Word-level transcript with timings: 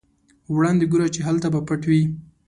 وړاندې 0.53 0.85
ګوره 0.91 1.07
چې 1.15 1.21
هلته 1.27 1.47
به 1.53 1.59
پټ 1.67 1.81
وي. 1.89 2.03